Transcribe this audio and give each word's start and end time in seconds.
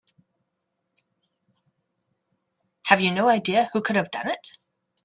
Have 2.87 2.99
you 3.01 3.11
no 3.11 3.29
idea 3.29 3.69
who 3.73 3.83
could 3.83 3.95
have 3.97 4.09
done 4.09 4.27
it? 4.31 4.57